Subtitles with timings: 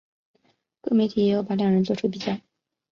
[0.81, 2.35] 各媒体也有把两人作出比较。